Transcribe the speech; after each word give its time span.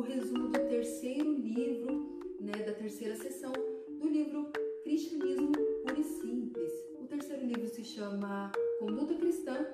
resumo 0.00 0.48
do 0.48 0.58
terceiro 0.68 1.32
livro, 1.34 2.20
né, 2.40 2.52
da 2.66 2.72
terceira 2.72 3.14
sessão 3.14 3.52
do 3.52 4.08
livro 4.08 4.50
Cristianismo 4.82 5.52
Puro 5.52 6.00
e 6.00 6.04
Simples. 6.04 6.72
O 7.00 7.06
terceiro 7.06 7.46
livro 7.46 7.68
se 7.68 7.84
chama 7.84 8.50
Conduta 8.80 9.14
Cristã 9.14 9.64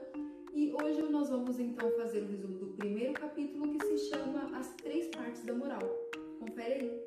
e 0.52 0.72
hoje 0.72 1.00
nós 1.10 1.30
vamos 1.30 1.58
então 1.58 1.90
fazer 1.92 2.22
o 2.22 2.26
resumo 2.26 2.58
do 2.58 2.66
primeiro 2.74 3.14
capítulo 3.14 3.72
que 3.72 3.86
se 3.86 4.10
chama 4.10 4.50
As 4.58 4.74
Três 4.74 5.08
Partes 5.08 5.42
da 5.42 5.54
Moral. 5.54 5.80
Confere 6.38 6.74
aí. 6.74 7.00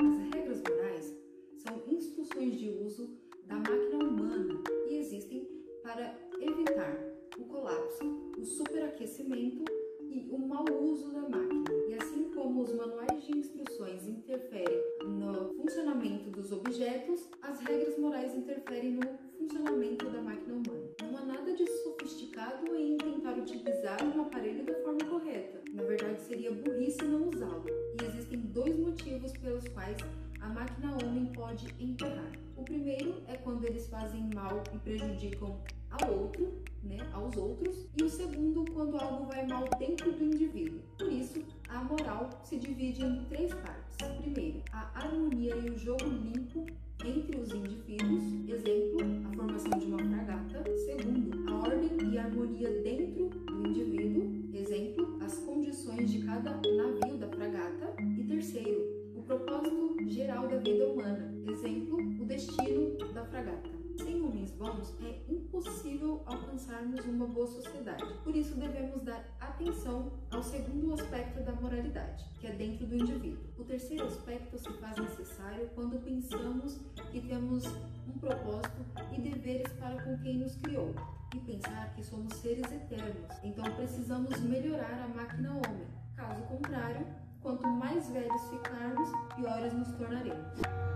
As 0.00 0.34
regras 0.34 0.62
morais 0.62 1.14
são 1.58 1.82
instruções 1.86 2.58
de 2.58 2.70
uso 2.70 3.10
da 3.46 3.56
máquina 3.56 4.04
humana 4.04 4.62
e 4.88 4.96
existem 4.96 5.55
para 5.86 6.12
evitar 6.40 6.98
o 7.38 7.44
colapso, 7.44 8.02
o 8.36 8.44
superaquecimento 8.44 9.64
e 10.10 10.26
o 10.32 10.36
mau 10.36 10.64
uso 10.82 11.12
da 11.12 11.20
máquina. 11.20 11.64
E 11.88 11.94
assim 11.94 12.28
como 12.34 12.62
os 12.62 12.74
manuais 12.74 13.24
de 13.24 13.38
instruções 13.38 14.04
interferem 14.08 14.82
no 15.04 15.54
funcionamento 15.54 16.28
dos 16.28 16.50
objetos, 16.50 17.28
as 17.40 17.60
regras 17.60 17.96
morais 17.98 18.34
interferem 18.34 18.94
no 18.94 19.02
funcionamento 19.38 20.10
da 20.10 20.20
máquina 20.20 20.54
humana. 20.54 20.90
Não 21.02 21.18
há 21.18 21.24
nada 21.24 21.54
de 21.54 21.64
sofisticado 21.64 22.74
em 22.74 22.96
tentar 22.96 23.38
utilizar 23.38 24.02
um 24.04 24.22
aparelho 24.22 24.64
da 24.64 24.74
forma 24.82 25.04
correta. 25.08 25.62
Na 25.72 25.84
verdade, 25.84 26.20
seria 26.22 26.50
burrice 26.50 27.04
não 27.04 27.28
usá-lo. 27.28 27.64
E 27.68 28.04
existem 28.06 28.40
dois 28.40 28.76
motivos 28.76 29.30
pelos 29.38 29.68
quais 29.68 29.98
a 30.40 30.48
máquina 30.48 30.96
homem 31.04 31.26
pode 31.32 31.66
enterrar. 31.80 32.32
O 32.56 32.64
primeiro 32.64 33.22
é 33.28 33.36
quando 33.36 33.64
eles 33.64 33.86
fazem 33.88 34.30
mal 34.34 34.62
e 34.74 34.78
prejudicam 34.78 35.60
ao 36.02 36.12
outro, 36.12 36.52
né, 36.82 36.98
aos 37.12 37.36
outros, 37.36 37.86
e 37.96 38.04
o 38.04 38.08
segundo 38.08 38.64
quando 38.72 38.98
algo 38.98 39.26
vai 39.26 39.46
mal 39.46 39.64
dentro 39.78 40.12
do 40.12 40.24
indivíduo. 40.24 40.80
Por 40.98 41.12
isso, 41.12 41.42
a 41.68 41.82
moral 41.82 42.30
se 42.44 42.56
divide 42.56 43.04
em 43.04 43.24
três 43.24 43.52
partes. 43.54 43.96
Primeiro, 44.20 44.62
a 44.72 44.90
harmonia 44.98 45.56
e 45.56 45.70
o 45.70 45.78
jogo 45.78 46.04
limpo 46.04 46.66
entre 47.04 47.38
os 47.38 47.52
indivíduos, 47.52 48.22
exemplo, 48.48 49.00
a 49.24 49.36
formação 49.36 49.78
de 49.78 49.86
uma 49.86 49.98
fragata. 49.98 50.64
Segundo, 50.78 51.50
a 51.50 51.54
ordem 51.54 52.12
e 52.12 52.18
a 52.18 52.24
harmonia 52.24 52.70
dentro 52.82 53.28
do 53.28 53.68
indivíduo, 53.68 54.50
exemplo, 54.54 55.18
as 55.22 55.38
condições 55.38 56.10
de 56.10 56.22
cada 56.24 56.50
navio 56.50 57.18
da 57.18 57.28
fragata. 57.28 57.94
E 58.18 58.24
terceiro, 58.24 59.12
o 59.16 59.22
propósito 59.22 59.96
geral 60.06 60.48
da 60.48 60.58
vida 60.58 60.86
humana, 60.86 61.34
exemplo, 61.48 61.98
o 61.98 62.24
destino 62.24 62.96
da 63.12 63.24
fragata. 63.24 63.85
Sem 63.96 64.22
homens 64.22 64.52
bons, 64.52 64.94
é 65.00 65.22
impossível 65.28 66.22
alcançarmos 66.26 67.04
uma 67.06 67.26
boa 67.26 67.46
sociedade. 67.46 68.04
Por 68.22 68.36
isso, 68.36 68.54
devemos 68.54 69.02
dar 69.02 69.24
atenção 69.40 70.12
ao 70.30 70.42
segundo 70.42 70.92
aspecto 70.92 71.42
da 71.42 71.52
moralidade, 71.52 72.24
que 72.38 72.46
é 72.46 72.52
dentro 72.52 72.86
do 72.86 72.94
indivíduo. 72.94 73.42
O 73.58 73.64
terceiro 73.64 74.06
aspecto 74.06 74.58
se 74.58 74.70
faz 74.74 74.96
necessário 74.98 75.70
quando 75.74 75.98
pensamos 76.04 76.78
que 77.10 77.20
temos 77.22 77.64
um 78.06 78.18
propósito 78.18 78.84
e 79.16 79.20
deveres 79.20 79.72
para 79.74 80.02
com 80.02 80.18
quem 80.18 80.38
nos 80.38 80.56
criou, 80.56 80.94
e 81.34 81.40
pensar 81.40 81.94
que 81.94 82.04
somos 82.04 82.34
seres 82.34 82.70
eternos. 82.70 83.36
Então, 83.42 83.64
precisamos 83.76 84.38
melhorar 84.40 85.04
a 85.04 85.08
máquina 85.08 85.52
homem. 85.52 85.86
Caso 86.14 86.42
contrário, 86.42 87.06
quanto 87.40 87.66
mais 87.66 88.08
velhos 88.10 88.42
ficarmos, 88.50 89.08
piores 89.34 89.72
nos 89.72 89.88
tornaremos. 89.92 90.95